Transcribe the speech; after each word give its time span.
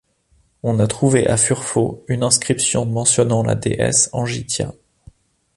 On 0.63 0.79
a 0.79 0.87
trouvé 0.87 1.27
à 1.27 1.37
Furfo 1.37 2.03
une 2.07 2.23
inscription 2.23 2.87
mentionnant 2.87 3.43
la 3.43 3.53
déesse 3.53 4.09
Angitia. 4.13 4.73